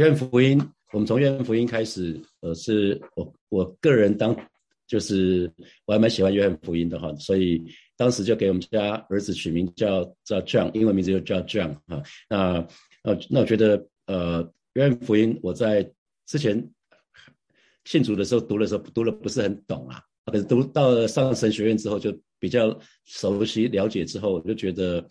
[0.00, 0.58] 约翰福音，
[0.94, 4.34] 我们从约翰福音开始，呃，是我我个人当
[4.86, 5.52] 就是
[5.84, 7.62] 我还蛮喜欢约翰福音的哈，所以
[7.98, 12.02] 当时就给我们家儿子取名叫叫 John，英文名字就叫 John 哈。
[12.30, 12.66] 那
[13.02, 15.92] 呃那我觉得呃约翰福音我在
[16.26, 16.66] 之前
[17.84, 22.74] 信主的时候读的时候读了不是很懂啊，可是读到了上神学院之后就比较
[23.04, 25.06] 熟悉了解之后，我就觉得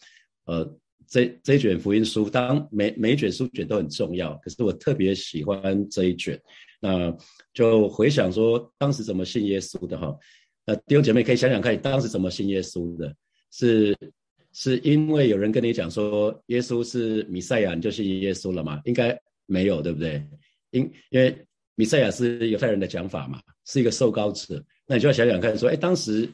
[0.45, 0.67] 呃。
[1.09, 6.39] 这这一卷福音书，当每每一卷书卷都很重要，可是我特别喜欢这一卷，
[6.79, 7.11] 那
[7.51, 10.15] 就回想说当时怎么信耶稣的哈，
[10.65, 13.11] 呃弟兄姐妹可以想想看，当时怎么信耶稣的？
[13.51, 13.97] 是
[14.53, 18.79] 是因为有人跟你讲说耶稣是弥赛亚，你就信耶稣了吗？
[18.85, 20.23] 应该没有，对不对？
[20.69, 21.35] 因因为
[21.73, 26.29] 弥赛亚是犹太人的讲法嘛，是一个受膏者，那你就要想想看，说哎当时。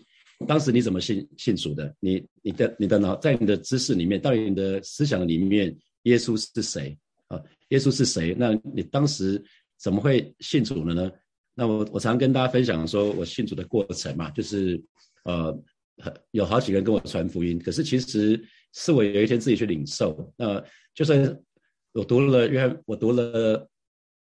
[0.48, 1.96] 当时你怎么信信主的？
[2.00, 7.42] 你你的你的脑在你的知识里面，到底你的思想里面，耶稣是谁啊？
[7.70, 8.36] 耶稣是谁？
[8.38, 9.42] 那你当时
[9.80, 11.12] 怎么会信主了呢？
[11.54, 14.84] 那我我常跟大家分享说，我信主的过程嘛，就是
[15.24, 15.58] 呃，
[16.32, 18.40] 有好几个人跟我传福音，可是其实
[18.74, 20.34] 是我有一天自己去领受。
[20.36, 20.62] 那
[20.94, 21.42] 就算
[21.94, 23.68] 我读了约翰，我读了，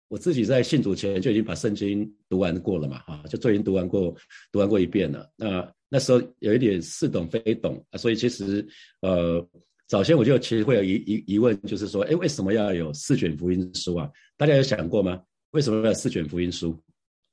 [0.08, 4.16] 我自己在信主前就已经把圣经读完过了嘛，哈，就都已经读完过，
[4.53, 5.30] 读完过一遍了。
[5.35, 8.66] 那那时候有一点似懂非懂，所以其实
[9.02, 9.45] 呃，
[9.88, 14.09] 早先我就其实会有疑疑疑问，就是说，哎，为什么要有四卷福音书啊？
[14.35, 15.21] 大家有想过吗？
[15.52, 16.77] 为什么要四卷福音书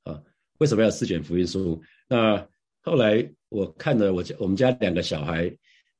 [0.03, 0.21] 啊？
[0.59, 1.81] 为什么要四卷福音书？
[2.07, 2.47] 那
[2.81, 5.53] 后来我看了我家我们家两个小孩，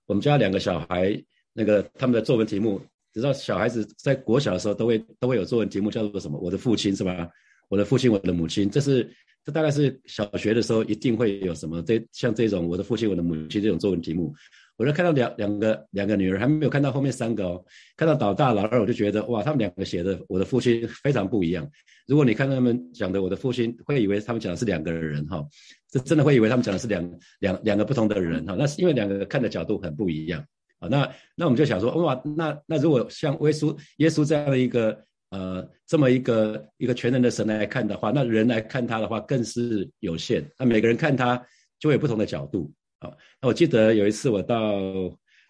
[0.06, 2.80] 我们家两个小孩那个他们的作文题目，
[3.14, 6.40] 你知道小孩子在国小的时候都会都会有作文题目叫做什么？
[6.40, 7.30] 我的父亲是吧？
[7.70, 9.10] 我的父亲，我的母亲，这是。
[9.46, 14.34] 这大概是小学的时候一定会有什么这像这种我的父亲我的母亲这种作文题目，
[14.76, 21.70] 我就看到两两个两个女儿还没有看到后面三个哦，看到老大老二我就觉得哇，他们两个写的我的父亲非常不一样。
[22.08, 25.46] 如果你看他们讲的我的父亲，会以为他们讲的是两个人哈，
[25.92, 28.56] 这真的会以为他们讲的是两两两个不同的人哈。
[28.58, 30.44] 那是因为两个看的角度很不一样
[30.80, 30.88] 啊。
[30.90, 35.06] 那那我们就想说哇，那那如果像耶稣耶稣这样的一个。
[35.36, 40.42] 呃，这么一个一个全能的神来看的话，那人来看他的话更是有限。
[40.58, 41.36] 那每个人看他
[41.78, 43.12] 就会有不同的角度啊。
[43.42, 44.80] 那我记得有一次我到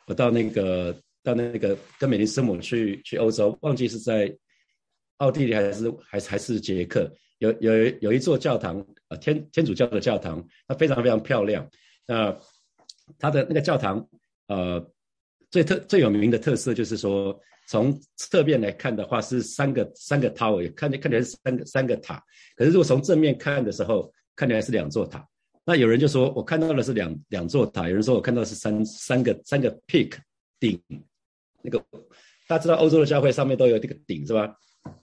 [0.07, 0.91] 我到那个
[1.21, 4.35] 到那个跟美林师母去去欧洲，忘记是在
[5.17, 7.07] 奥地利还是还是还是捷克，
[7.37, 11.69] 有有有一座教堂啊，天天主教的教堂，它非常非常漂亮。
[12.07, 12.35] 那
[13.19, 14.03] 它的那个教堂
[14.47, 14.83] 呃，
[15.51, 17.39] 最特最有名的特色就是说。
[17.67, 22.23] 从侧面来看的话，是三个三个 tower，看看起来是三个三个塔。
[22.55, 25.27] 可是如果从正面看的时候，看起来是两座塔。
[25.65, 27.89] 那有人就说，我看到的是两两座塔。
[27.89, 30.13] 有人说我看到的是三三个三个 peak
[30.59, 30.79] 顶。
[31.63, 31.79] 那个
[32.47, 34.55] 大家知道欧洲的教会上面都有这个顶是吧？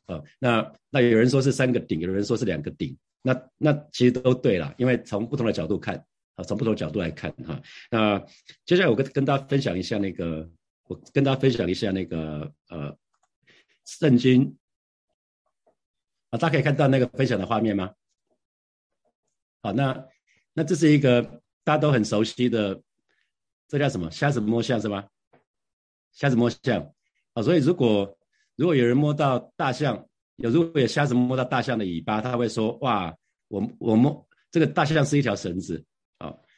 [0.06, 2.96] 啊，那那有人说是三个顶，有人说是两个顶。
[3.22, 5.96] 那那其实都对了，因为从不同的角度看
[6.36, 7.60] 啊，从不同角度来看哈。
[7.90, 8.24] 那
[8.64, 10.48] 接下来我跟跟大家分享一下那个。
[10.92, 12.94] 我跟大家分享一下那个呃
[13.86, 14.56] 圣经
[16.28, 17.94] 啊，大家可以看到那个分享的画面吗？
[19.62, 20.06] 好，那
[20.52, 21.22] 那这是一个
[21.64, 22.82] 大家都很熟悉的，
[23.68, 24.10] 这叫什么？
[24.10, 25.08] 瞎子摸象是吗？
[26.12, 26.92] 瞎子摸象
[27.32, 28.18] 啊，所以如果
[28.56, 33.16] 如果有人摸到大象，有如果有瞎子摸到大象的尾巴，他会说：哇，
[33.48, 35.82] 我我摸这个大象是一条绳子。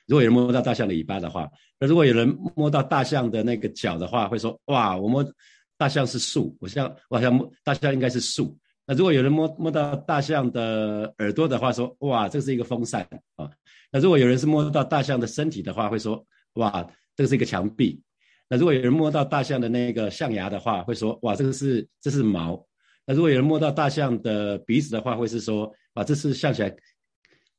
[0.07, 5.25] 如果有人摸到大象的尾巴的话，那如果有人摸到大象的那个脚的话，会说：哇，我摸
[5.77, 8.57] 大象是树，我像我好像摸大象应该是树。
[8.87, 13.01] 那如果有人摸摸到大象的耳朵的话，说：哇，这是一个风扇
[13.37, 13.51] 啊。
[13.91, 16.23] 那如果有人是摸到大象的身体的话，会说：
[16.55, 17.99] 哇，这个是一个墙壁。
[18.47, 22.63] 那如果有人摸到大象的那个象牙的话，会说：哇，这个是这是毛。
[23.07, 26.77] 那如果有人摸到大象的鼻子的话，会是说：哇，这是像起来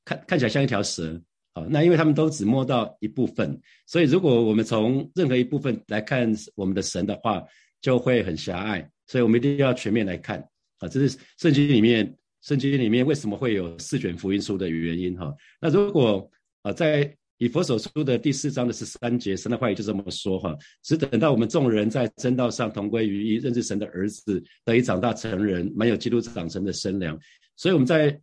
[0.04, 1.20] 看看起来像一条蛇。
[1.56, 3.58] 好，那因为他们都只摸到一部分，
[3.88, 7.42] 所以如果我们从任何一部分来看我们的神的话，
[7.80, 8.92] 就会很狭隘。
[9.08, 10.38] 所以我们一定要全面来看。
[10.80, 15.34] 啊，这是圣经里面，圣经里面为什么会有四卷福音书的原因哈？
[15.62, 16.30] 那如果
[16.64, 20.54] 啊，在以佛所书的第四章的十三节，神的话语就这么说哈：
[20.84, 27.18] 只等到我们众人在真道上同归于一，认识神的儿子，得以长大成人，满有基督长成的身量。
[27.56, 28.20] 所以我们在。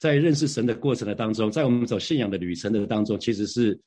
[0.00, 3.78] 在认识神的过程的当中，在我们走信仰的旅程的当中，其实是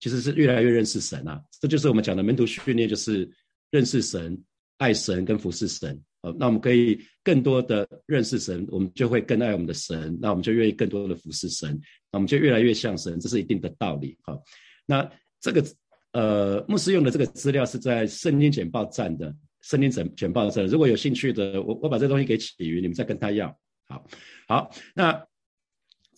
[0.00, 1.40] 其实是越来越认识神啊。
[1.60, 3.30] 这就是我们讲的门徒训练，就是
[3.70, 4.36] 认识神、
[4.78, 5.98] 爱神跟服侍神。
[6.22, 11.80] 呃，那我们可以更多的认识神，我们就会更爱我们的神，那我们就愿意更多的服侍神，
[12.12, 14.16] 那我们就越来越像神，这是一定的道理。
[14.22, 14.40] 好，
[14.86, 15.10] 那
[15.40, 15.64] 这个
[16.12, 23.48] 呃牧师用的这个资料是在圣经简报站的圣经整简报这，如果有兴趣的，我我把这东西给启宇，你们再跟他要。
[23.88, 24.06] 好，
[24.46, 25.26] 好，那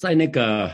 [0.05, 0.71] 在那个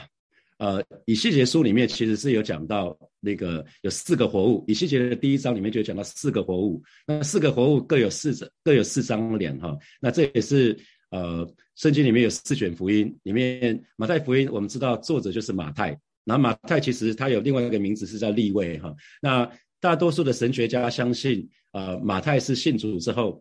[0.59, 10.77] 呃以西结书里面，其实是有讲到那个有四个活物，以西结的第一章里面就讲到四个活物，那四个活物各有四张各有四张脸哈，那这也是
[11.11, 18.93] 呃圣经里面有四卷福音，里面马太福音我们知道作者就是马太，然后马太其实他有另外一个名字是叫利位哈，
[19.23, 19.49] 那
[19.79, 21.49] 大多数的神学家相信。
[21.73, 23.41] 呃，马太是信主之后，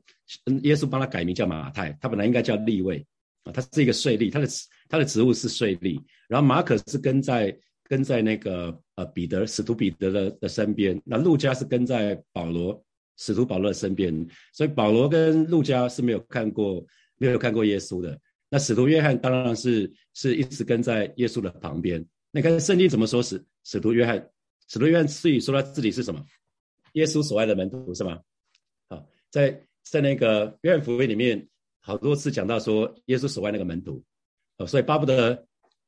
[0.62, 3.04] 耶稣帮他改名叫马太，他本来应该叫利位
[3.44, 4.48] 啊，他是一个税吏，他的
[4.88, 6.02] 他的职务是税吏。
[6.28, 12.84] 然后马可是跟在跟在那个呃彼得使徒彼得的的身边，那路加是跟在保罗
[13.18, 16.86] 使徒保罗的身边，所以保罗跟路加是没有看过
[17.18, 18.20] 没有看过耶稣的。
[18.50, 22.06] 那使徒约翰当然是是一直跟在耶稣的旁边。
[22.32, 24.30] 那看圣经怎么说使使徒约翰，
[24.68, 26.24] 使徒约翰自己说他自己是什么？
[26.94, 28.20] 耶稣所爱的门徒是吗？
[28.88, 31.48] 好，在在那个约翰福音里面，
[31.82, 34.04] 好多次讲到说耶稣所爱那个门徒，
[34.58, 35.34] 哦，所以巴不得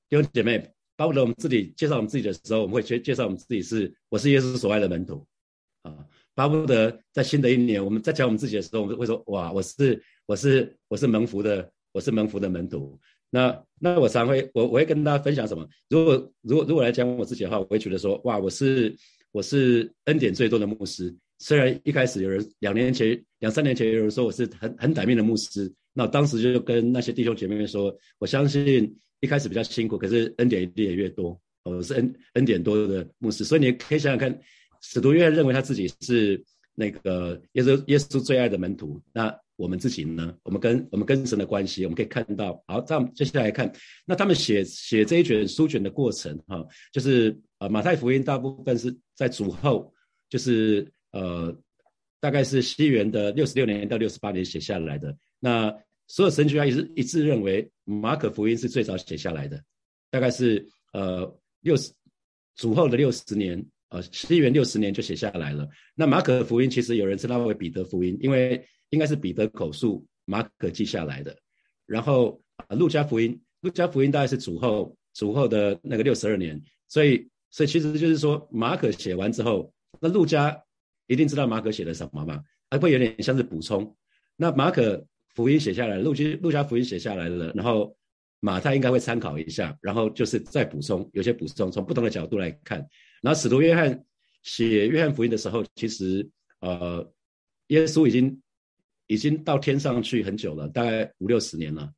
[0.09, 5.25] 弟兄姐妹，巴不得我们自己介绍我们自己的时候，我们会介介绍我们自己是我是耶稣所爱的门徒，
[5.83, 12.99] 啊，巴不得在新的一年，我们在讲我们自己的时候，我们会说哇，我是我是我是蒙福的，我是蒙福的门徒。
[13.29, 15.67] 那那我常会我我会跟大家分享什么？
[15.89, 18.95] 如果如果如果来讲我自己的话，我会觉得说哇，我是。
[19.33, 31.39] 我是恩典最多的牧师，虽然一开始有人两年前、两三年前有人说我是很很歹命的牧师，那当时就跟那些弟兄姐妹们说，我相信一开始比较辛苦，可是恩典一定也越多。
[31.63, 34.39] 我是恩恩典多的牧师，所以你可以想想看，
[34.81, 36.43] 使徒约翰认为他自己是
[36.75, 40.35] 那个耶稣耶稣最爱的门徒，那我们自己呢？
[40.43, 42.63] 我们跟我们跟神的关系，我们可以看到。
[42.67, 43.71] 好，这样接下来看，
[44.05, 47.39] 那他们写写这一卷书卷的过程，哈，就是。
[47.61, 49.93] 呃，马太福音大部分是在主后，
[50.27, 51.55] 就是呃，
[52.21, 55.13] 大概是西元的六十六年到六十八年写下来的。
[55.39, 55.75] 那
[56.07, 59.61] 所有神学家也是一致认为，马可福音是最早写下来的，
[60.09, 61.91] 大概是呃六十
[62.55, 65.67] 主后的六十年，呃西元六十年就写下来了。
[65.93, 71.37] 那马可福音其实有人称它为彼得福音，因为应该是彼得口述，马可记下来的。
[71.85, 77.27] 然后啊路加福音，路加福音大概是主后主后的那个六十二年，所以。
[77.53, 80.57] 所以其实就是说，马可写完之后，那路加
[81.11, 82.41] 一定知道马可写的什么嘛？
[82.69, 83.93] 还会有点像是补充。
[84.37, 85.05] 那马可
[85.35, 87.93] 福音写下来，路加路加福音写下来了，然后
[88.39, 92.79] 马太应该会参考一下，然后就是再补充，有些补充，从不同的角度来看。
[93.21, 94.05] 然后使徒约翰
[94.43, 96.25] 写约翰福音的时候，其实
[96.61, 97.05] 呃，
[97.67, 98.41] 耶稣已经
[99.07, 101.91] 已经到天上去很久了，大概五六十年了。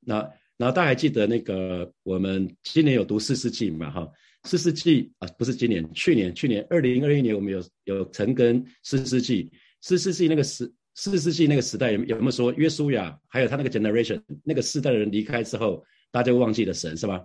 [0.00, 3.90] 那然后大家还记得那个我们今年有读四世纪嘛？
[3.92, 4.10] 哈。
[4.46, 9.50] 四世纪啊，不是今年，去年，去年二零二一年，我们有有曾跟四世纪，
[9.80, 17.20] 四世纪那个时，四世纪那个时代有有没有说约书亚还有他那个 generation 那个世代的人离开之后，大家就忘记了神是吧？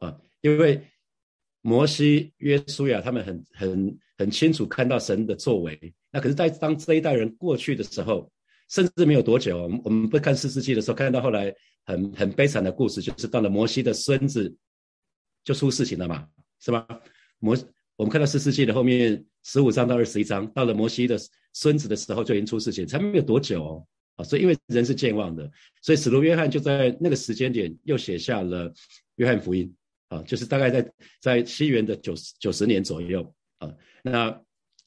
[0.00, 0.80] 啊，因为
[1.60, 5.78] 摩西、约书亚他们很很很清楚看到神的作为，
[6.10, 8.32] 那可是，在当这一代人过去的时候，
[8.70, 11.54] 甚至没有多久，我们我们不看四世纪的时候，看到后来
[11.84, 14.56] 很很悲惨的故事，就是到了摩西的孙子
[15.44, 16.26] 就出事情了嘛。
[16.66, 16.84] 是吧？
[17.38, 17.56] 摩，
[17.94, 21.16] 我们看到四世纪的后面十五章到二十一章，到了摩西的
[21.52, 23.86] 孙子的时候就已经出事情，才没有多久哦。
[24.16, 25.48] 啊，所以因为人是健忘的，
[25.80, 28.72] 所以使徒约翰就在那个时间点又写下了
[29.14, 29.72] 约翰福音
[30.08, 33.72] 啊，就是大概在在西元的九十九十年左右啊。
[34.02, 34.40] 那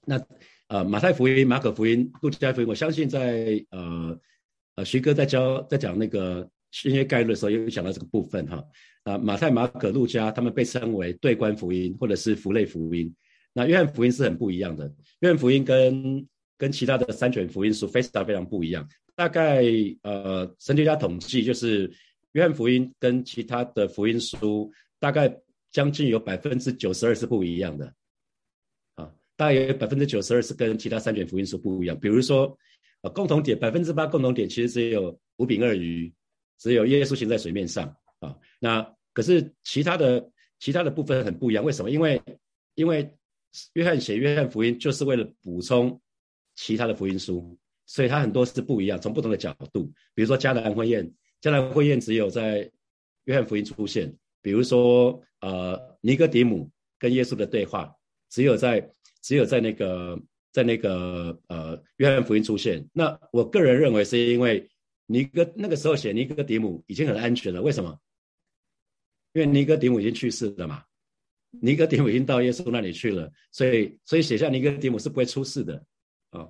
[0.05, 0.21] 那
[0.67, 4.19] 呃马太福音、马可福音、路加福音，我相信在呃
[4.75, 8.61] 呃徐哥在教在讲那个新约概论的时候，有讲到这个部分哈。
[9.03, 13.13] 啊马太、马可、路加，他们被称为对观福音或者是福类福音。
[13.53, 14.91] 那约翰福音是很不一样的。
[15.21, 16.27] 约翰福音跟
[16.57, 18.87] 跟其他的三卷福音书非常非常不一样。
[19.15, 19.63] 大概
[20.03, 21.91] 呃，神学家统计就是
[22.33, 25.35] 约翰福音跟其他的福音书大概
[25.71, 27.93] 将近有百分之九十二是不一样的。
[28.95, 31.99] 啊，大概有百分之九十二是跟其他三卷福音书不一样。
[31.99, 32.55] 比如说，
[33.01, 36.13] 呃，共同点百分之八共同点其实只有五饼二鱼，
[36.59, 37.93] 只有耶稣行在水面上。
[38.19, 41.89] 啊，那可是其他的其他的部分很不一样，为什么？
[41.89, 42.21] 因为
[42.75, 43.11] 因为
[43.73, 45.99] 约翰写约翰福音就是为了补充
[46.55, 49.91] 其他的福音书，所以它很多是不一样，从不同的角度。
[50.13, 51.11] 比如说迦南婚宴，
[51.41, 52.69] 迦南婚宴只有在
[53.23, 54.09] 约翰福音出现；
[54.41, 57.93] 比如说呃尼哥底母跟耶稣的对话，
[58.29, 62.85] 只有在只有在那个在那个呃约翰福音出现。
[62.93, 64.69] 那我个人认为是因为
[65.07, 67.97] 尼哥那个时候写尼哥底母已经很安全了，为什么？
[69.33, 70.83] 因为尼哥底母已经去世了嘛，
[71.61, 75.83] 尼哥底母已经到耶稣那里去了，所以所以写下尼哥底母是不会出事的
[76.31, 76.49] 啊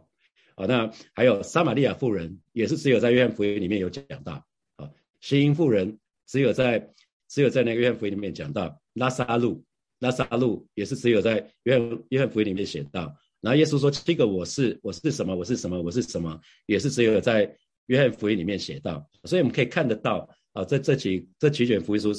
[0.55, 4.45] 啊，那还有撒玛利亚妇人，也是只有在约翰福音里面有讲到
[4.75, 4.89] 啊。
[5.21, 6.93] 新英妇人只有在
[7.27, 8.81] 只有在那个约翰福音里面讲到。
[8.95, 9.63] 拉萨路，
[9.99, 13.15] 拉萨路也是只有在约翰约翰福音里面写到。
[13.39, 15.33] 然后耶稣说：“这个我是我是什么？
[15.33, 15.81] 我是什么？
[15.81, 17.55] 我是什么？”也是只有在
[17.85, 19.09] 约翰福音里面写到。
[19.23, 22.11] 所以我们可以看得到啊，这这几这几卷福音书，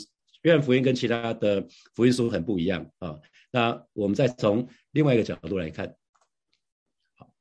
[0.42, 3.18] 约翰福音跟其他的福音书很不一样啊。
[3.50, 5.94] 那我们再从另外一个角度来看，
[7.16, 7.32] 好，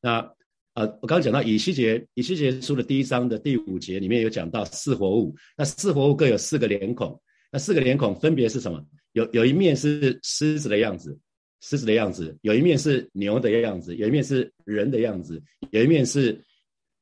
[0.00, 0.34] 那。
[0.74, 7.22] 呃，我刚刚讲到以西结，以西结书的第一章的第五节里面有讲到四活物，那四活物各有四个脸孔，
[7.52, 8.84] 那四个脸孔分别是什么？
[9.12, 11.16] 有有一面是狮子的样子，
[11.60, 16.44] 狮子的样子；有一面是牛的样子；有一面是人的样子；有一面是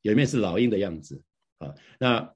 [0.02, 1.18] 有一面是老鹰的样子。
[1.56, 2.34] 啊，那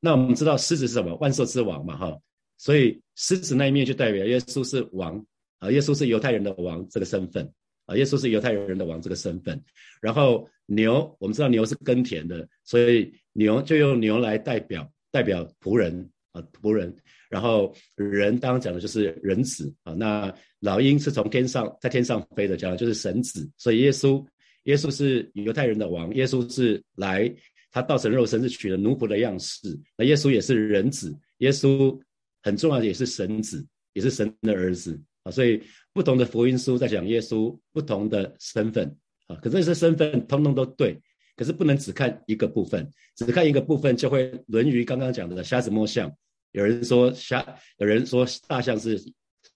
[0.00, 1.14] 那我们知道狮子是什么？
[1.16, 2.18] 万兽之王嘛，哈，
[2.56, 5.24] 所以狮子那一面就代表耶稣是王
[5.58, 7.52] 啊，耶稣是犹太人的王这个身份。
[7.86, 9.58] 啊，耶稣是犹太人的王这个身份，
[10.02, 16.94] 然后牛，我们知道牛是耕田的，所以牛就用牛来代表代表仆人啊，仆人。
[17.30, 23.50] 然后人刚刚讲的就是人子啊，那老鹰是从天上在天上飞的，讲的就是神子。
[23.56, 24.22] 所以耶稣，
[24.64, 27.34] 耶稣是犹太人的王，耶稣是来
[27.70, 31.98] 他道成肉身是取了奴仆的样式，那耶稣也是人子，耶稣
[32.42, 35.30] 很重要的也是神子，也是神的儿子啊。
[35.30, 38.96] 所以不同的福音书在讲耶稣不同的身份
[39.26, 41.00] 啊，可这些身份通通都对，
[41.36, 46.10] 可是不能只看一个部分，只看一个部分就会沦于刚刚讲的瞎子摸象。
[46.52, 47.44] 有人说瞎，
[47.76, 48.98] 有人说大象是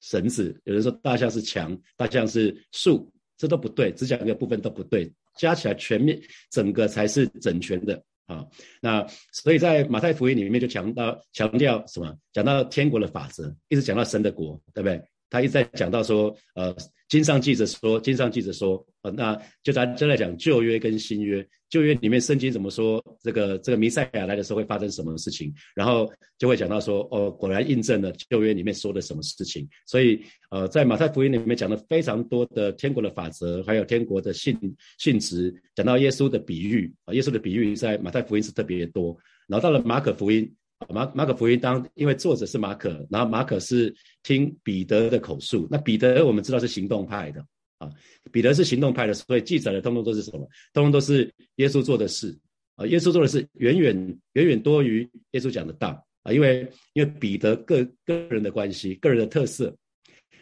[0.03, 6.21] 绳子，有人说大象是墙，大象是树，这都不对，只讲一个部分都不对，加起来全面
[6.51, 8.47] 整个才是整全的啊。
[8.81, 12.17] 那所以在马太福音里面就强调强调什么？
[12.33, 15.03] 讲到天国的法则，一直讲到神的国，对不对？
[15.33, 16.77] 他一直在讲到说，呃，
[17.09, 29.67] 经上记者说，经上记者说，呃，那就咱就在讲旧约跟新约，旧约里面圣经怎么说，这个这个弥赛亚来的时候会发生什么事情，然后就会讲到说，哦，果然印证了旧约里面说的什么事情。
[29.87, 30.21] 所以，
[30.51, 34.55] 呃，在马太福音里面讲了非常多的天国的法则，还有天国的性
[34.99, 39.17] 性质，讲到耶稣的比喻啊，耶稣的比喻在马太福音是特别多。
[39.49, 40.55] 然后到了马可福音。
[40.89, 45.69] 马马可福音当，因为作者是马可，然后马可是听彼得的口述。
[45.71, 47.45] 那彼得我们知道是行动派的
[47.79, 47.91] 啊，
[48.31, 50.49] 彼得是行动派的，所以记载的通通都是什么？
[50.73, 52.37] 通通都是耶稣做的事
[52.77, 52.87] 啊。
[52.87, 59.75] 耶稣做的事远远远远多于耶稣讲的道啊，因为因为彼得个个人的关系、个人的特色。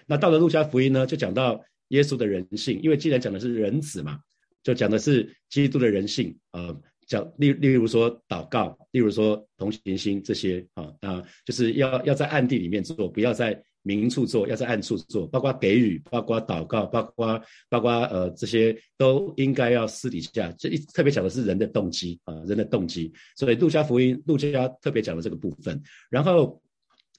[0.07, 4.19] 那到了路加福音呢，就讲到耶稣的人性，因为既然讲的是人子嘛，
[4.63, 6.77] 就讲的是基督的人性啊。
[7.11, 15.27] 叫例例如说祷告，例如说同情心这些啊啊，就是要要在暗地里面做，不要在明处做，要在暗处做。
[15.27, 20.55] 包括给予，包括祷告，包括包括呃这些都应该要私底下。
[20.57, 23.13] 这一特别讲的是人的动机啊，人的动机。
[23.37, 25.83] 所以路加福音，路加特别讲了这个部分。
[26.11, 26.63] 然后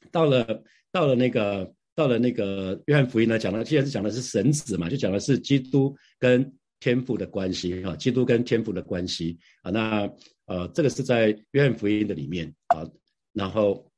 [0.09, 6.49] 到了到了那个到了那个约翰福音呢，讲的既然是讲的是神子嘛，就讲的是基督跟。
[6.81, 10.11] 天赋的关系哈，基督跟天赋的关系啊，那
[10.45, 12.83] 呃，这个是在约翰福音的里面啊，
[13.31, 13.89] 然后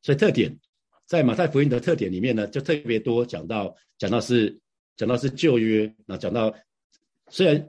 [0.00, 0.56] 所以特点
[1.04, 4.58] 在马太福音的特点里面呢，就特别多讲到讲到是
[4.96, 6.54] 讲到是旧约那讲到
[7.28, 7.68] 虽然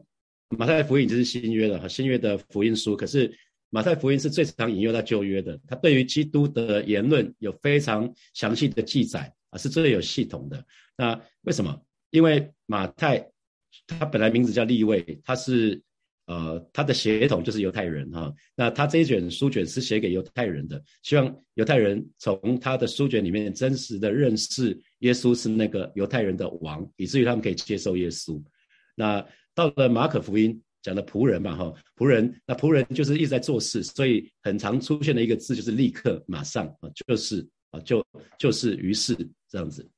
[0.50, 3.36] 马太福音已经是新约了哈，新约的福音书，可是
[3.72, 10.64] 马太福音是最常引用到旧约的，它对于基督的言论有非常详细的记载啊，是最有系统的。
[10.96, 11.82] 那为什么？
[12.12, 13.28] 因为马太
[13.88, 15.82] 他本来名字叫立位，他是
[16.26, 18.32] 呃他的血统就是犹太人哈。
[18.56, 28.42] 那他这一卷书卷是写给犹太人的，希望犹太人从他的书卷里面真实的认识耶稣是那个犹太人的王，以至于他们可以接受耶稣。
[28.96, 29.26] 那
[29.56, 38.06] 到了马可福音讲的仆人嘛哈，仆人那仆人就是一直在做事，所以很常出现的一个字就是立刻、马上啊，就是啊就
[38.38, 39.16] 就是于是
[39.50, 39.90] 这样子。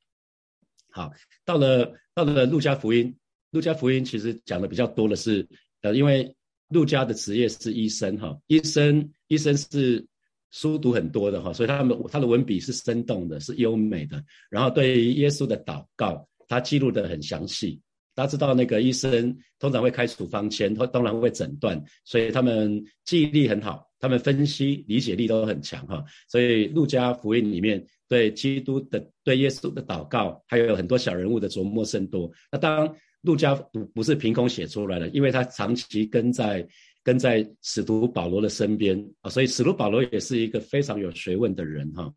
[0.94, 1.12] 好，
[1.44, 3.14] 到了到了路加福音，
[3.50, 5.46] 路加福音其实讲的比较多的是，
[5.82, 6.36] 呃，因为
[6.70, 10.06] 路加的职业是医生哈，医生医生是
[10.52, 14.24] 书读很多的哈，所以他们他的文笔是生动的，是优美的。
[14.52, 17.82] 然后对于耶稣的祷告，他记录的很详细。
[18.16, 26.04] 大家知道那个医生通常会开处方签，他当然会诊断，所以他们记忆力很好，他们分析理解力都很强哈。
[26.30, 27.86] 所以路加福音里面。
[28.10, 32.32] 对基督的、对耶稣的祷告，还有很多小人物的琢磨甚多。
[32.52, 36.68] 那当然，路加不不是凭空写出来的，因为他长期跟在
[37.02, 42.14] 跟在使徒保罗的身边啊，所以使徒保罗也是一个非常有学问的人哈。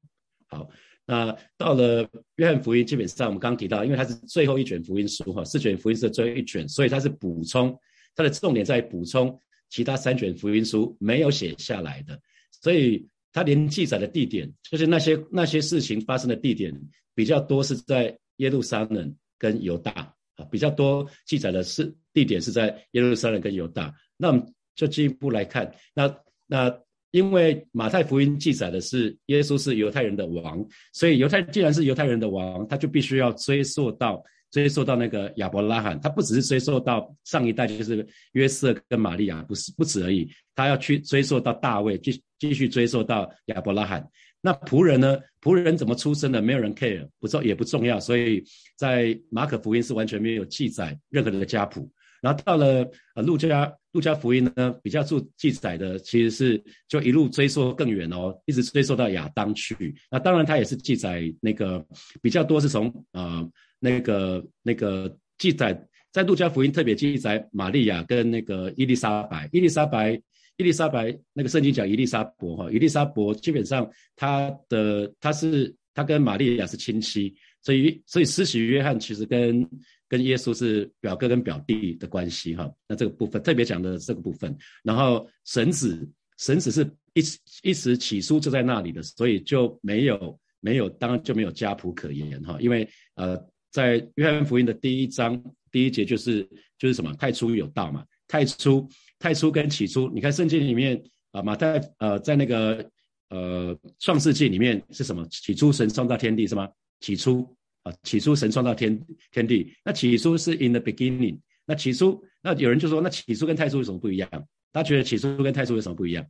[0.49, 0.69] 好，
[1.09, 7.79] 那到了约翰福音，基本上我们刚提到，因为它是最后一卷福音书哈，四卷福音是最后一卷，所以它是补充，
[8.17, 9.39] 它的重点在补充
[9.71, 12.21] 其他三卷福音书没有写下来的，
[12.61, 16.75] 所以它连记载的地点，就是那些那些事情发生的地点
[17.15, 19.93] 比较多是在耶路撒冷跟犹大
[20.35, 23.95] 啊，比较多记载的是地点是在耶路撒冷跟犹大。
[24.17, 26.13] 那我们就进一步来看，那
[26.49, 26.77] 那。
[27.17, 35.99] 因为马太福音记载的是耶稣是犹太人的王，所以犹太既然是犹太人的王，他就必须要追溯到追溯到那个亚伯拉罕。
[36.03, 40.29] 他不只是追溯到上一代，就是约瑟跟玛利亚，不是不止而已。
[40.55, 44.07] 他要去追溯到大卫，继继续追溯到亚伯拉罕。
[44.43, 45.19] 那仆人呢？
[45.41, 46.43] 仆人怎么出生的？
[46.43, 47.99] 没有人 care，不重也不重要。
[47.99, 48.45] 所以
[48.77, 51.91] 在马可福音是完全没有记载任何人的家谱。
[52.23, 59.95] 然后到了呃路加路加福音呢，比较注记载的其实是就一路追溯更远哦，一直追溯到亚当去。
[60.11, 61.85] 那当然他也是记载那个
[62.21, 65.79] 比较多是从呃那个那个记载
[66.13, 70.21] 在路加福音特别记载玛利亚跟那个伊丽莎白，伊丽莎白
[70.57, 79.69] 伊丽莎白那个圣经讲伊丽莎伯哈，伊丽莎伯基本上他的他是他跟玛利亚是亲戚，所以所以施洗约翰其实跟
[80.09, 86.09] 跟耶稣是表哥跟表弟的关系哈，那这个部分特别讲的这个部分，然后神子
[86.39, 86.85] 神子是
[87.15, 87.23] 一
[87.71, 93.37] 一时起初就在那里的，所以就没有没有当然就没有家谱可言哈，因为呃
[93.73, 96.49] 在约翰福音的第一章第一节就是
[96.79, 102.89] 就是什么太初有道嘛，太初太初跟起初，你看圣经里面啊马太呃在那个
[103.31, 105.27] 呃创世纪里面是什么？
[105.31, 106.69] 起初神创造天地是吗？
[107.01, 107.56] 起初。
[107.87, 109.01] 啊，起初神创造天
[109.31, 111.39] 天地，那起初是 in the beginning。
[111.65, 114.29] 那起初，那有人就说，那起初跟太初有什么不一样？
[114.73, 116.27] 他觉得起初跟太初有什么不一样？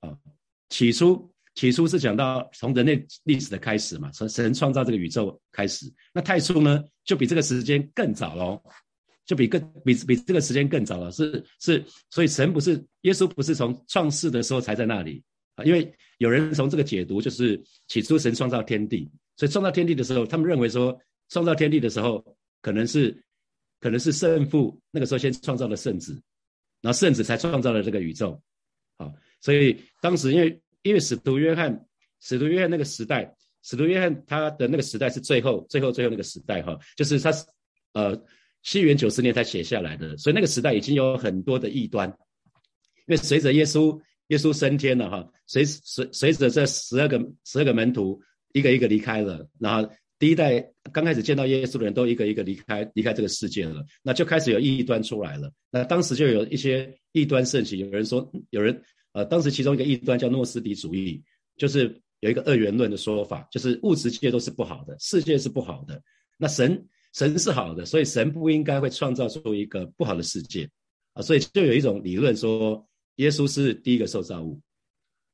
[0.00, 0.16] 啊，
[0.70, 5.92] 起初，起初是讲到从人类历史的开始嘛，从神创造这个宇宙开始。
[6.14, 8.62] 那太初呢，就比这个时间更早喽，
[9.26, 11.10] 就比更比比这个时间更早了。
[11.10, 15.22] 是是，所以神不是耶稣，不是从创世的时候才在那里
[15.56, 19.10] 啊，因为有人从这个解读，就是起初神创造天地。
[19.36, 20.96] 所以创造天地的时候，他们认为说，
[21.28, 22.24] 创造天地的时候，
[22.62, 23.24] 可能是，
[23.80, 26.22] 可能是圣父那个时候先创造了圣子，
[26.80, 28.40] 然后圣子才创造了这个宇宙。
[28.96, 31.84] 好，所以当时因为因为使徒约翰，
[32.20, 37.32] 使徒约翰那个时代，使徒约翰他的那个时代是最后最后最后那个时代哈，就是他
[37.94, 38.16] 呃
[38.62, 48.22] 西元九十年才写下来的，所以那个时代已经有很多的异端，因为随着耶稣耶稣升天了哈，随随随着这十二个十二个门徒。
[48.54, 55.52] 一个一个离开了，然后第一代刚开始见到耶稣的人都一个一个离开离开这个世界了，那就开始有异端出来了。
[55.72, 58.80] 那当时就有一些异端盛行，有人说有人
[59.12, 61.20] 呃，当时其中一个异端叫诺斯底主义，
[61.56, 66.00] 就是有一个二元论的说法，就是物质界都是不好的，世界是不好的，
[66.38, 70.70] 那神神是好的，所以神不应该会创造出一个不好的世界
[71.14, 74.60] 啊，所以就有一种理论说耶稣是第一个受造物，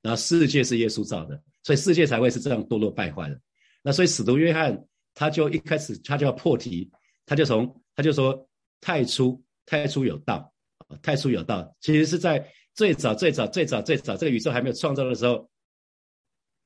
[0.01, 1.43] 然后世界是耶稣造的。
[1.63, 3.41] 所以世界才会是这样堕落败坏的。
[3.83, 6.91] 那所以使徒约翰他就一开始他就要破题，
[7.27, 8.49] 他就从他就说
[8.81, 10.53] 太初太初有道，
[11.03, 15.49] 太初有道，其实是在最早最早最早最早这个宇宙还没有创造的时候，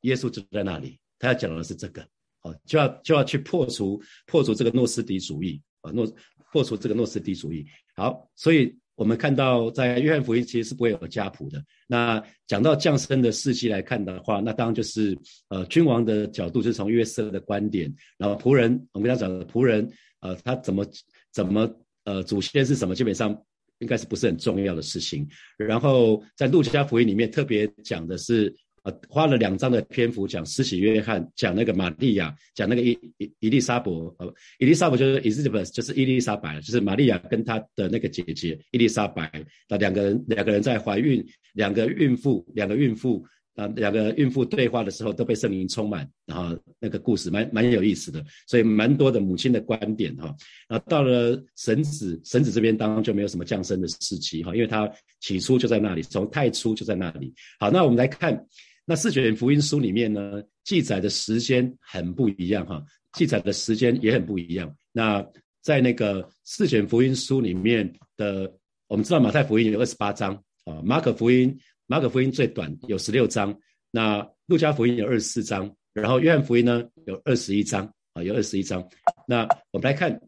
[0.02, 0.98] 耶稣就在那里。
[1.18, 2.06] 他要讲的是这个，
[2.42, 6.06] 哦，就要就要去破除破除这个诺斯底主义啊，诺
[6.52, 7.66] 破除这个诺斯底主义。
[7.96, 8.76] 好，所以。
[8.96, 11.62] 我们看到，在约翰福音其实是不会有家谱的。
[11.86, 20.86] 那讲到降生的事迹来看的话，那当然就是呃君王的角度，是从约瑟的观点，然后仆人，我们要讲的仆人，呃，他怎么
[21.32, 21.68] 怎么
[22.04, 23.36] 呃祖先是什么，基本上
[23.78, 25.28] 应该是不是很重要的事情。
[25.56, 28.54] 然后在路加福音里面特别讲的是。
[28.84, 39.30] 呃，花了两章的篇幅讲施洗约翰，讲那个玛利亚，讲那个伊伊伊丽莎白，呃，伊丽莎白就是伊丽不就是伊丽莎白，就是玛利亚跟她的那个姐姐伊丽莎白，
[39.68, 43.26] 那两个人两个人在怀孕，两个孕妇两个孕妇。
[43.56, 50.24] 啊，两个孕妇对话的时候都被圣灵充满，然后那个故事蛮蛮有意思的，所以蛮多的母亲的观点哈。
[50.66, 57.32] 然后到了神子神子这边，当然就没有什么降生的时期哈，因为他起初就在那里，从太初就在那里。
[57.60, 58.44] 好，那我们来看
[58.84, 64.74] 那四卷福音书里面呢，记载的时间很不一样哈，记载的时间也很不一样。
[64.92, 65.24] 那
[65.62, 68.52] 在那个四卷福音书里面的，
[68.86, 71.58] 我们知道马太福音有二十八章啊，马可福音。
[71.86, 73.54] 马可福音最短有十六章，
[73.90, 78.82] 那路加福音有二十四章，然后约翰福音呢有二十一章啊，有二十一章。
[79.28, 80.18] 那我们来看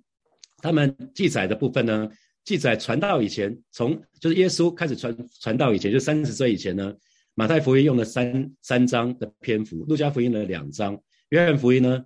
[0.59, 2.11] 他们记载的部分呢，
[2.45, 6.95] 记载传道以前，从就是耶稣开始传传道以前，就三十岁以前呢，
[7.39, 12.03] 马太福音用了三三章的篇幅，路加福音的两章，约翰福音呢，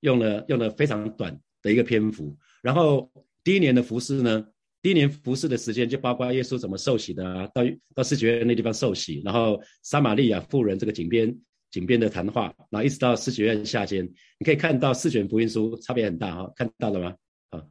[0.00, 2.36] 用了用了非常短的一个篇幅。
[2.62, 3.10] 然后
[3.42, 4.46] 第一年的服饰呢，
[4.82, 7.62] 第一年服饰的时间就包括耶稣怎么受洗的啊，到
[7.94, 11.34] 到四九院那地方受洗，然后撒玛利亚妇人这个井边
[11.70, 14.04] 井边的谈话，然后一直到四九院下监，
[14.38, 17.16] 你可以看到四卷福音书差别很大哈，看到了吗？
[17.48, 17.64] 啊，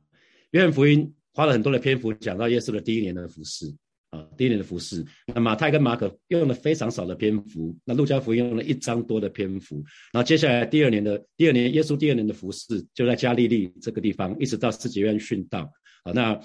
[0.49, 3.71] 约翰福音花了很多的篇幅讲到耶稣的第一年的服饰。
[4.13, 15.67] 啊，第一年的服饰，那马太跟马可用了非常少的篇幅，那路加福音用了一章多的篇幅，然后接下来第二年的第二年，耶稣第二年的服饰就在加利利这个地方，一直到四节院殉道。
[16.03, 16.39] 啊，那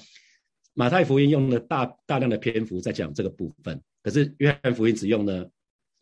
[0.72, 5.50] 马太福音用了大大量的篇幅在讲这个部分，可是约翰福音只用了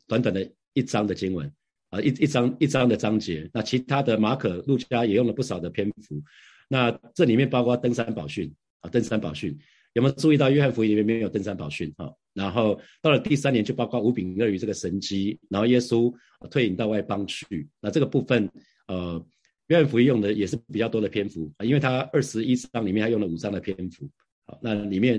[0.06, 1.50] 短短的一章的经文，
[1.90, 3.50] 啊，一一章一章的章节。
[3.52, 6.22] 那其他的马可、路加也用了不少的篇幅，
[6.68, 9.58] 那这里面包括登山宝训啊，登山宝训。
[9.96, 11.90] 有没有注意到约翰福音里面没有登山宝训？
[11.96, 16.12] 哈，然后到了第三年就包括五饼二鱼这个神机，然后耶稣
[16.50, 17.66] 退隐到外邦去。
[17.80, 18.46] 那这个部分，
[18.88, 19.26] 呃，
[19.68, 24.06] 约翰福音用的也是比较多的篇幅，因为他二十一章里面他用了五章的篇幅。
[24.44, 25.18] 好，那里面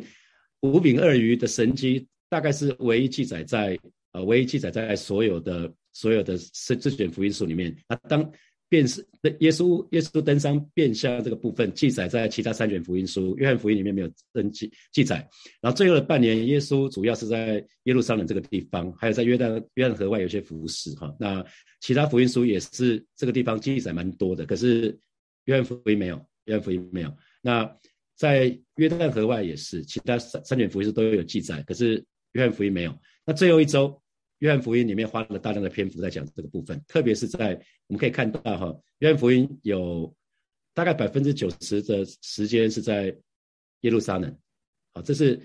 [0.62, 3.80] 五饼二鱼的神机大概是唯一记载在
[4.12, 7.76] 呃，唯一记载在所有的所有的这这卷福音书里面。
[7.90, 8.32] 那当
[8.70, 9.06] 便是
[9.40, 15.18] 耶稣耶稣登山变相这个部分记载在其他三卷福音书，约翰福音里面没有登记记载。
[15.62, 21.16] 然后最后的半年，耶稣主要是在耶路撒冷这个地方，还有在约旦约旦河外有些服饰哈。
[21.20, 21.46] 那
[21.80, 24.98] 其他福音书也是这个地方记载蛮多的，可是
[25.46, 27.14] 约翰福音没有，约翰福音没有。
[27.42, 27.70] 那
[28.16, 32.04] 在约旦河外也是，其他三三卷福音书都有记载，可是
[32.34, 32.94] 约翰福音没有。
[33.26, 34.02] 那最后一周。
[34.40, 40.16] 约翰福音里面花了大量的篇幅在讲这个部分，特别是在我们可以看到哈，约翰福音有
[40.74, 43.16] 大概百分之九十的时间是在
[43.82, 44.38] 耶路撒冷，
[44.94, 45.42] 好，这是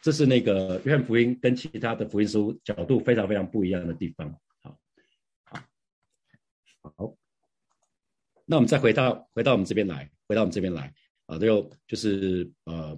[0.00, 4.30] 这是那个约翰福音跟其他的福音书角度非常非常不一样的地方，
[4.62, 4.78] 好，
[5.44, 7.16] 好，好，
[8.44, 10.94] 那我们再回到回到我们这边来，回到我们这边来，
[11.26, 12.96] 啊，就就是呃，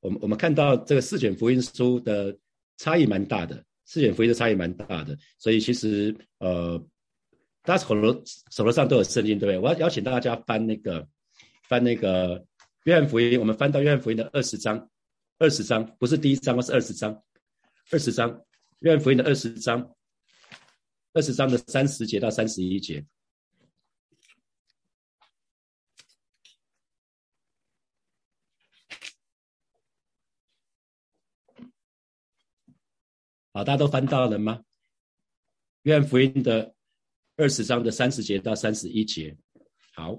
[0.00, 2.36] 我们我们看到这个四卷福音书的
[2.76, 3.64] 差异蛮大的。
[3.90, 6.78] 四卷福音的差异蛮大的，所以其实呃，
[7.64, 8.22] 大家手头
[8.52, 9.58] 手头上都有圣经，对不对？
[9.58, 11.04] 我要邀请大家翻那个
[11.68, 12.40] 翻那个
[12.84, 14.88] 约翰福音，我们翻到约翰福音的二十章，
[15.40, 17.20] 二十章不是第一章，而是二十章，
[17.90, 18.40] 二十章
[18.78, 19.84] 约翰福音的二十章，
[21.12, 23.04] 二十章的三十节到三十一节。
[33.60, 34.58] 好，大家都翻到了吗？
[35.82, 36.74] 约翰福音的
[37.36, 39.36] 二十章的三十节到三十一节。
[39.92, 40.18] 好，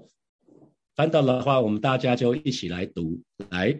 [0.94, 3.20] 翻到了的话，我们大家就一起来读。
[3.50, 3.76] 来，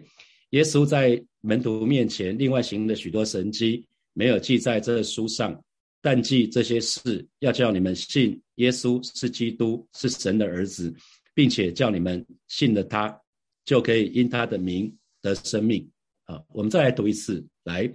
[0.49, 5.63] 耶稣在门徒面前另外行了许多神迹，没有记在这书上，
[6.01, 10.93] 但记这些事，要叫你们信耶稣是基督，是神的儿子，
[11.33, 13.17] 并且叫你们信了他，
[13.63, 15.89] 就可以因他的名得生命。
[16.25, 17.41] 好，我们再来读一次。
[17.63, 17.89] 来。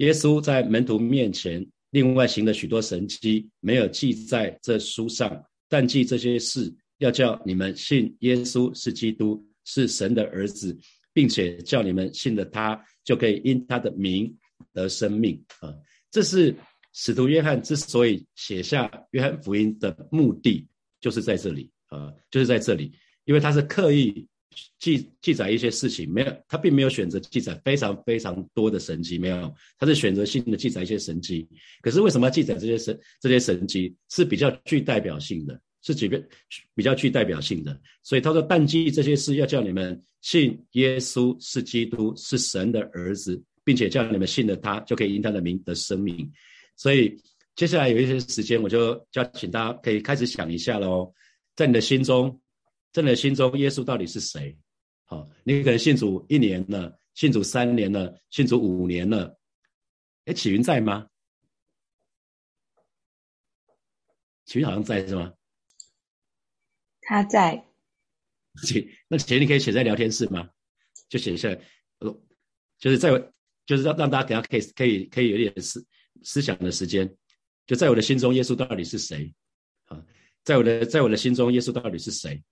[0.00, 10.74] 耶稣在门徒面前另外行了许多神迹，没有记在这书上，但记这些事，要叫你们信耶稣是基督，是神的儿子，
[11.12, 14.34] 并且叫你们信了他，就可以因他的名
[14.72, 15.68] 得生命啊！
[16.10, 16.56] 这是
[16.94, 20.66] 使徒约翰之所以写下约翰福音的目的，
[20.98, 22.90] 就是在这里啊，就是在这里，
[23.26, 24.26] 因为他是刻意。
[24.78, 31.48] 记记载一些事情，没有，他并没有选择记载非常非常多的神迹，没有，他是选择性的记载一些神迹。
[31.82, 36.22] 可是为什么要记载这些神这些神迹是比较具代表性的，是几个
[36.74, 37.78] 比较具代表性的？
[38.02, 46.30] 所以他说，但记这些事，要叫你们信耶稣是基督，是神的儿子，并且叫你们信了他，就可以因他的名得生命。
[46.76, 47.16] 所以
[47.54, 51.12] 接下来有一些时间，我就叫请大家可以开始想一下喽，
[51.54, 52.40] 在你的心中。
[52.92, 54.56] 在你心中，耶稣到底是谁？
[55.04, 59.38] 好，你可能信主一年了，信主三年了，信主五年了。
[60.24, 61.08] 哎，启云在吗？
[64.44, 65.32] 启云好像在是吗？
[67.02, 67.64] 他在。
[68.64, 70.50] 启， 那启云你可以写在聊天室吗？
[71.08, 71.60] 就写下来，
[71.98, 72.20] 呃，
[72.78, 73.10] 就是在，
[73.66, 75.84] 就是让让大家给他可以可以可以有点思
[76.22, 77.16] 思想的时间。
[77.66, 79.32] 就在我的心中，耶稣到底是谁？
[79.86, 80.04] 啊，
[80.42, 82.42] 在我的在我的心中，耶稣到底是谁？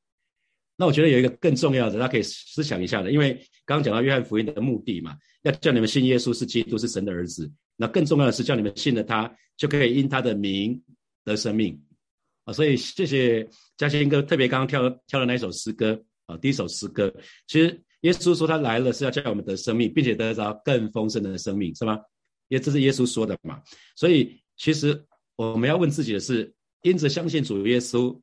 [0.80, 3.34] 那我觉得有一个更重要的，大家可以思想一下的，因为
[3.66, 7.50] 刚刚讲到约翰福音的目的嘛，要叫你们信耶稣是基督是神的儿子。
[7.74, 10.80] 那更重要的是叫你们信了他，就可以因他的名
[11.24, 11.82] 得生命
[12.44, 12.52] 啊。
[12.52, 17.12] 所以谢谢嘉欣哥特别刚刚跳跳的那一首诗歌啊，第一首诗歌。
[17.48, 21.98] 其实耶稣说他来了是要叫我们得生命，并且得着更丰盛的生命，是吗？
[22.46, 23.60] 因为这是耶稣说的嘛。
[23.96, 28.16] 所以其实我们要问自己的是，因着相信主耶稣。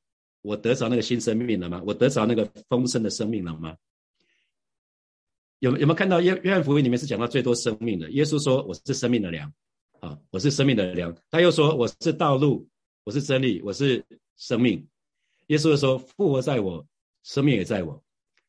[0.46, 1.82] 我得着那个新生命了吗？
[1.86, 3.76] 我得着那个丰盛的生命了吗？
[5.60, 8.12] 有有没有看到约约翰福音里面是讲到最多生命的？
[8.12, 9.52] 耶稣说我是生命的粮，
[10.02, 11.16] 啊，我是生命的粮。
[11.32, 12.68] 他又说我是道路，
[13.04, 14.06] 我是真理，我是
[14.38, 14.88] 生命。
[15.48, 16.86] 耶稣说复活在我，
[17.24, 18.04] 生命也在我。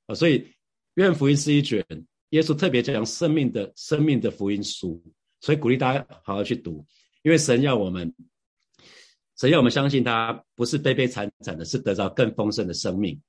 [0.07, 0.47] 啊，所以
[0.95, 1.83] 约翰福音是一卷
[2.31, 5.03] 耶稣特别讲生命的生命的福音书，
[5.41, 6.85] 所以鼓励大家好好去读，
[7.23, 8.13] 因为神要我们，
[9.37, 13.21] 神要我们相信他不是悲悲惨惨的，是得到更丰盛的生命。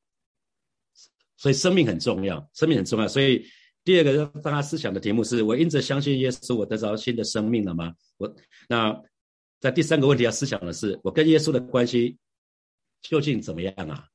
[1.36, 3.46] 所以生命很重要，生命很重要，所以。
[3.84, 7.96] 第二个让他思想的题目是：我因着相信耶稣，我得着新的生命了吗？
[8.18, 8.36] 我
[8.68, 9.02] 那
[9.62, 12.18] 在第三个问题要思想的是：我跟耶稣的关系
[13.02, 14.06] 究竟怎么样啊？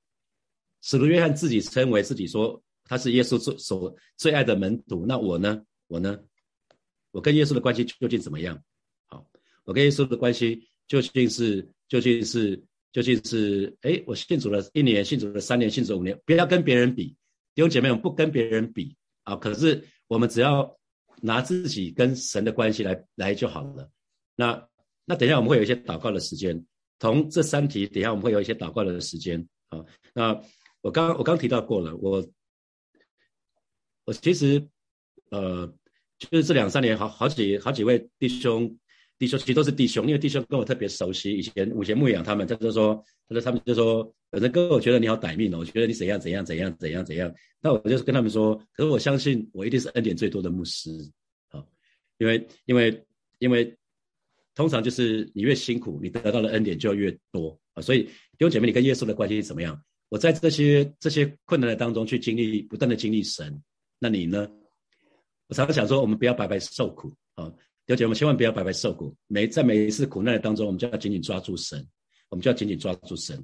[0.83, 5.63] 使徒约翰自己称为自己说他是耶稣最所最爱的门徒，那我呢？
[5.87, 6.19] 我呢？
[7.11, 8.63] 我跟耶稣的关系究竟怎么样？
[9.07, 9.27] 好，
[9.65, 13.77] 我跟耶稣的关系究竟是究竟是究竟是？
[13.83, 17.09] 哎，我信主了一年，信主了三年，信主五年，不要跟别人比，
[17.55, 18.97] 弟兄姐妹们，不跟别人比。
[19.25, 19.37] 啊！
[19.37, 20.75] 可是我们只要
[21.21, 23.91] 拿自己跟神的关系来来就好了。
[24.37, 24.67] 那
[25.05, 26.65] 那等一下我们会有一些祷告的时间，
[26.99, 29.47] 从这三题，等一下我们会有一些祷告的时间。
[29.69, 30.43] 啊，那
[30.81, 32.27] 我刚我刚提到过了，我
[34.07, 34.67] 我其实
[35.31, 35.67] 呃，
[36.19, 38.79] 就是这两三年好好几好几位弟兄。
[39.23, 41.33] 弟兄其实都是弟兄，因为弟兄跟我特别熟悉。
[41.33, 47.33] 以前以前牧养他们，他就说，他说他们就说，反正哥，我觉得你好歹命哦，我觉得你怎样怎样怎样怎样怎样。
[47.61, 50.91] 那我就是跟他们说，可是我相信我一定是恩典最多的牧师
[51.51, 51.65] 啊，
[52.19, 53.01] 因为因为
[53.39, 53.73] 因为
[54.57, 57.81] 通常就是你越辛苦，你得到的恩典就越多啊。
[57.81, 59.81] 所以弟兄姐妹，你跟耶稣的关系怎么样？
[60.09, 63.63] 我在这些这些困难的当中去经历，不断的经历神。
[64.01, 64.51] 那你呢？
[65.47, 67.53] 我常常想说，我们不要白白受苦啊。
[67.87, 69.15] 了解我们千万不要白白受苦。
[69.27, 71.85] 每在每一次苦难的当中，我们就要紧紧抓住神，
[72.31, 73.37] 我们就要紧紧抓住神。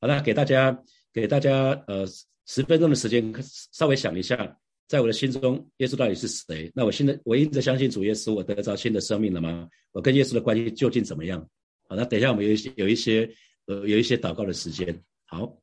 [0.00, 2.04] 好了，给大家给大家呃
[2.46, 3.32] 十分钟的时间，
[3.72, 6.70] 稍微想一下，在我的心中，耶稣到底是谁？
[6.74, 9.68] 那我现在我一直相信主耶稣，我得着新的生命了吗？
[9.92, 11.40] 我跟耶稣的关系究竟怎么样？
[11.88, 13.32] 好，那等一下我们有一些有一些
[13.66, 15.02] 呃有一些祷告的时间。
[15.26, 15.56] 好，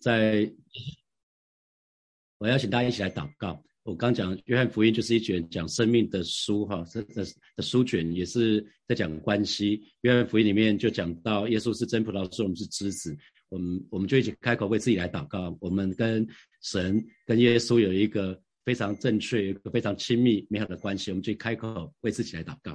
[0.00, 0.52] 在
[2.38, 3.62] 我邀请大家一起来祷告。
[3.84, 7.22] 我刚讲约翰福音就是一卷讲生命的书，哈，这这
[7.54, 9.82] 的书卷也是在讲关系。
[10.00, 13.14] 约翰福音里面就讲到耶稣是真葡萄树，我们是枝子，
[13.50, 15.54] 我们我们就一起开口为自己来祷告。
[15.60, 16.26] 我们跟
[16.62, 22.72] 神跟耶稣有一个非常正确、一个非常亲密美好的关系，我们就开口为自己来祷告。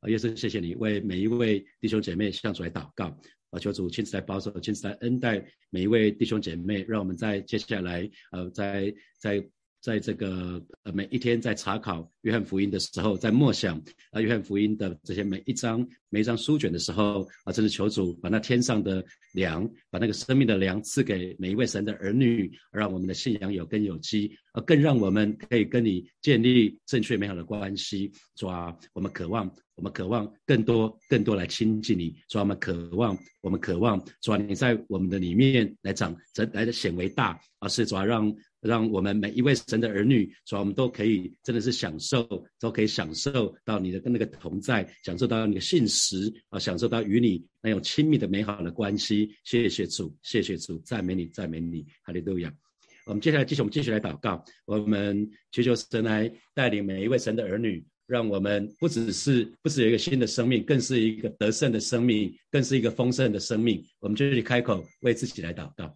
[0.00, 3.16] 啊，耶稣，谢谢你为每一位弟兄姐妹向主来祷告，
[3.50, 9.48] 啊，求主亲自来保守、亲自来恩待每一位弟兄姐妹，让我们在接下来，呃，在在。
[9.84, 13.78] 在这个呃每一天在查考约翰福音的时候，在默想
[14.12, 28.10] 啊约翰福音的这些每一章每一张书卷的时候啊，真是求主把那天上的粮，把那个生命的粮赐给每一位神的儿女，让我们的信仰有根有基，而更让我们可以跟你建立正确美好的关系。
[28.36, 32.16] 主啊，我们渴望，我们渴望更多更多来亲近你。
[32.30, 36.16] 主啊，我们渴望，我们渴望，主啊，你在我们的里面来长，
[36.54, 38.34] 来的显为大，而是主啊让。
[38.66, 42.26] 让我们每一位神的儿女，主要我们都可以真的是享受，
[42.58, 49.30] 都可以享受到你的跟那个同在，享受到你的信实啊，享受到与你那种亲密的美好的关系。
[49.44, 52.52] 谢谢主，谢谢主，赞美你，赞美你，哈利路亚。
[53.06, 63.84] 我们接下来继续，我们继续来祷告，我们求求神来带领每一位神的儿女，让我们不只是不只有一个新的生命，更是一个得胜的生命，更是一个丰盛的生命。
[64.00, 65.94] 我们就去开口为自己来祷告，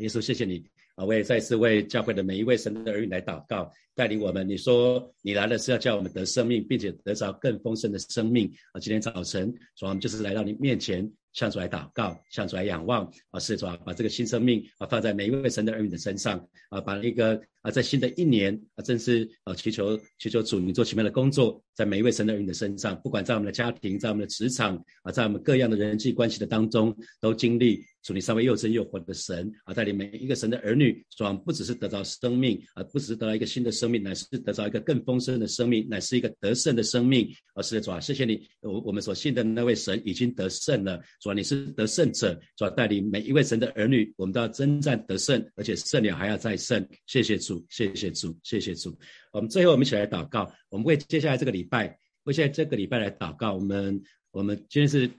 [0.00, 0.73] 耶稣，谢谢你。
[0.94, 4.48] 啊，我也再次为教会的每一位神的儿女来祷告，带领我们。
[4.48, 8.48] 你说你来了是要叫我们得生命，并且得着更丰盛的生命。
[8.72, 13.10] 啊，今天早晨，主我们就是来到你面前，向主来祷告，向主来仰望。
[13.30, 16.38] 啊，是主啊，把这个新生命啊放在每一位神的儿女的身上。
[16.70, 27.84] 啊，把一个啊，在新的一年啊，正是啊，祈求祈求主你做奇妙的工作，在每一位神的儿女的身上，不管在我们的家庭，在我们的职场啊，在我们各样的人际关系的当中，都经历。
[28.04, 37.26] 主你三位又真又活的神啊，带领每一个神的儿女，主啊不只是得到生命啊，不只是得到一个新的生命，乃是得到一个更丰盛的生命，乃是一个得胜的生命。
[37.54, 41.00] 而是主啊，谢谢你，我我们所信的那位神已经得胜了。
[41.18, 46.86] 主啊，你是得胜者，主啊带领每一位神的儿女，我们都要征战得胜，而且胜了还要再胜。
[47.06, 48.94] 谢谢主，谢谢主，谢谢主。
[49.32, 53.54] 我们最后我们一起来祷告，我们为接下来这个礼拜，为现在这个礼拜来祷告。
[53.54, 55.10] 我们我们今天是。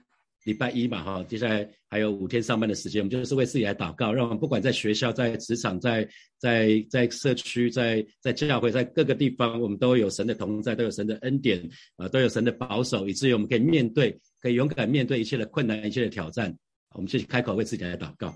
[0.46, 11.60] 礼拜一嘛，哈，接下来还有五天上班的时间，我们就是为自己来祷告，让我们不管在学校、在职场、在在在社区、在在教会、在各个地方，我们都有神的同在，都有神的恩典
[11.96, 16.56] 啊，都有神的保守，以至于我们可以面对，可以勇敢面对一切的困难、一切的挑战。
[16.94, 18.32] 我们继续开口为自己来祷告。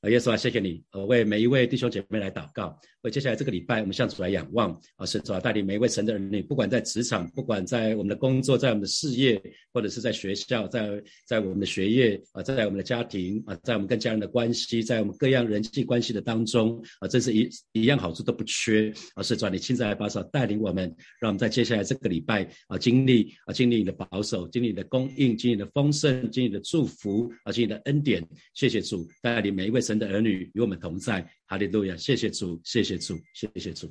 [0.00, 2.78] 啊，耶稣啊，谢谢你，呃，为每一位弟兄姐妹来祷告。
[3.02, 9.40] 为接下来这个礼拜，我们向主来仰望啊，是主要带领每一位神的儿女，不管在职场，不管在我们的工作，在我们的事业，
[9.72, 18.92] 或者是在学校，在在我们的学业啊，在我们的家庭啊，在我们跟家人的关系，在我们各样人际关系的当中啊，真是一一样好处都不缺。
[19.14, 28.26] 而是主你亲自来保守带领我们，让我们在接下来这个礼拜啊，经历啊，经历你的保守，经历你的供应，经历你的丰盛，经历你的祝福啊，经历你的恩典。
[28.54, 29.80] 谢谢主带领每一位。
[29.88, 31.96] 神的儿女与我们同在，哈利路亚！
[31.96, 33.90] 谢谢主，谢谢主，谢谢主。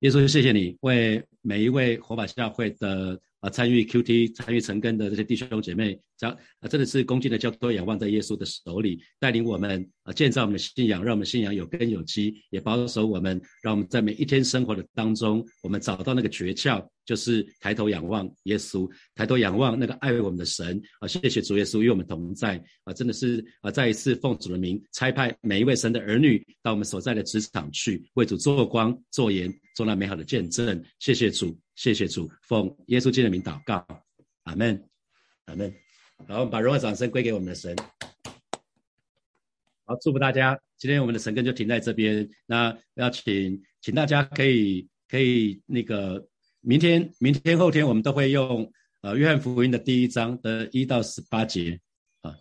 [0.00, 6.00] 耶稣，谢谢你为每一位火把教会的啊参与 QT、参与成根的这些弟兄姐妹。
[6.20, 21.08] 将啊，真的是恭敬的交托仰望在耶稣的手里，带领我们啊建造我们的信仰，让我们信仰有根有基，也保守我们，让我们在每一天生活的当中，我们找到那个诀窍，就是抬头仰望耶稣，抬头仰望那个爱我们的神啊！
[21.08, 22.92] 谢谢主耶稣与我们同在啊！
[22.92, 30.84] 真的是啊，再一次奉主的名差派每一位神的儿女到我们所在的职场去，为主做光、做盐、做那美好的见证。
[30.98, 33.84] 谢谢主，谢谢主，奉耶稣基督的名祷告，
[34.44, 34.84] 阿门，
[35.46, 35.89] 阿门。
[36.28, 37.74] 好，我们把荣耀掌声归给我们的神。
[39.84, 40.58] 好，祝福大家。
[40.76, 42.28] 今天我们的神根就停在这边。
[42.46, 46.24] 那要请，请大家可以可以那个，
[46.60, 48.70] 明天、明天、后天我们都会用
[49.02, 51.78] 呃约翰福音的第一章的一到十八节
[52.22, 52.34] 啊。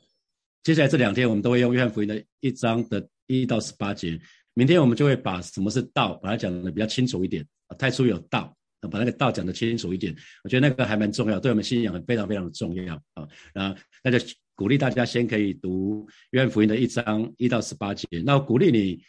[0.62, 4.20] 接下来这两天我们都会用约翰福音的一章的一到十八节。
[4.54, 7.76] 明天我们就会把什么是道，把它讲的比较清楚一点啊。
[7.76, 8.56] 太初有道。
[8.88, 13.28] 把那个道讲得清楚一点，我觉得那个还蛮重要，对我们信仰非常非常的重要啊。
[13.54, 18.08] 然后那就鼓励大家先可以读约翰福音的一章一到十八节。
[18.26, 19.02] 那我鼓励你，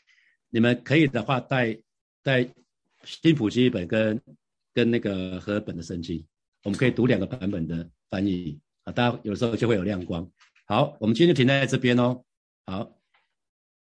[0.48, 1.78] 你们可以的话带
[2.22, 2.48] 带
[3.04, 4.20] 新普基本跟
[4.74, 6.24] 跟那个和本的圣经，
[6.64, 10.28] 我们可以读两个版本的翻译啊，大家有时候就会有亮光。
[10.66, 12.24] 好，我们今天就停在这边哦。
[12.66, 13.00] 好，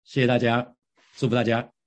[0.04, 0.74] 谢谢大家，
[1.16, 1.77] 祝福大家。